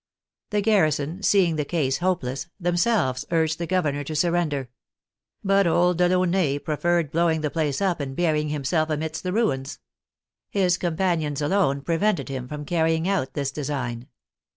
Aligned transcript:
The 0.49 0.61
garrison, 0.61 1.21
seeing 1.21 1.57
the 1.57 1.63
case 1.63 1.99
hopeless, 1.99 2.47
themselves 2.59 3.23
urged 3.29 3.59
the 3.59 3.67
governor 3.67 4.03
to 4.05 4.15
sur 4.15 4.31
render. 4.31 4.69
But 5.43 5.67
old 5.67 5.99
Delaunay 5.99 6.57
preferred 6.57 7.11
blowing 7.11 7.41
the 7.41 7.51
place 7.51 7.83
up 7.83 7.99
and 7.99 8.15
burying 8.15 8.49
himself 8.49 8.89
amidst 8.89 9.21
the 9.21 9.31
ruins. 9.31 9.77
His 10.49 10.79
compan 10.79 11.19
ions 11.21 11.39
alone 11.39 11.81
prevented 11.81 12.29
him 12.29 12.47
from 12.47 12.65
carrying 12.65 13.07
out 13.07 13.35
this 13.35 13.51
design. 13.51 14.07